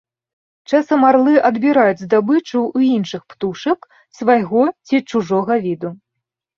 [0.69, 3.79] Часам арлы адбіраюць здабычу ў іншых птушак,
[4.19, 5.99] свайго ці чужога віду.